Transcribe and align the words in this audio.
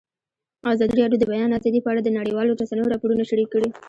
ازادي 0.73 0.95
راډیو 0.99 1.19
د 1.21 1.21
د 1.27 1.29
بیان 1.31 1.49
آزادي 1.57 1.79
په 1.83 1.89
اړه 1.91 2.01
د 2.03 2.09
نړیوالو 2.19 2.57
رسنیو 2.61 2.91
راپورونه 2.93 3.23
شریک 3.29 3.49
کړي. 3.53 3.69